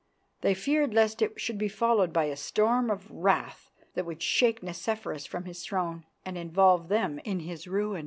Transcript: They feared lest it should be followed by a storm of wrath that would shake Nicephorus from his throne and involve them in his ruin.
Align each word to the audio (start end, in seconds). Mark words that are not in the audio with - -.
They 0.41 0.55
feared 0.55 0.95
lest 0.95 1.21
it 1.21 1.39
should 1.39 1.59
be 1.59 1.67
followed 1.67 2.11
by 2.11 2.23
a 2.25 2.35
storm 2.35 2.89
of 2.89 3.11
wrath 3.11 3.69
that 3.93 4.03
would 4.03 4.23
shake 4.23 4.63
Nicephorus 4.63 5.27
from 5.27 5.45
his 5.45 5.63
throne 5.63 6.07
and 6.25 6.39
involve 6.39 6.89
them 6.89 7.19
in 7.19 7.41
his 7.41 7.67
ruin. 7.67 7.99